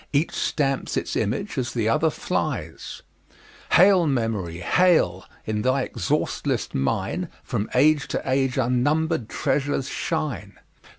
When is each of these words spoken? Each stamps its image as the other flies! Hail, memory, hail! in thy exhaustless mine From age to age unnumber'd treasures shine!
Each 0.11 0.31
stamps 0.33 0.97
its 0.97 1.15
image 1.15 1.59
as 1.59 1.75
the 1.75 1.87
other 1.87 2.09
flies! 2.09 3.03
Hail, 3.73 4.07
memory, 4.07 4.57
hail! 4.61 5.25
in 5.45 5.61
thy 5.61 5.83
exhaustless 5.83 6.73
mine 6.73 7.29
From 7.43 7.69
age 7.75 8.07
to 8.07 8.21
age 8.27 8.57
unnumber'd 8.57 9.29
treasures 9.29 9.89
shine! 9.89 10.57